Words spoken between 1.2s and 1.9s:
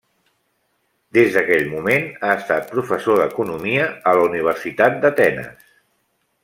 d'aquell